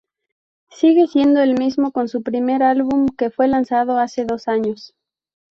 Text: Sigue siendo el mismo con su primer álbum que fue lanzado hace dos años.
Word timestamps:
Sigue 0.71 1.05
siendo 1.07 1.43
el 1.43 1.53
mismo 1.59 1.91
con 1.91 2.07
su 2.07 2.23
primer 2.23 2.63
álbum 2.63 3.05
que 3.15 3.29
fue 3.29 3.47
lanzado 3.47 3.99
hace 3.99 4.25
dos 4.25 4.47
años. 4.47 4.95